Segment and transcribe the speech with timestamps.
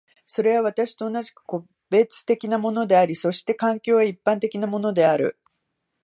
[0.25, 5.37] それは私と同じく個別的なものであり、そして環境は一般的なものである。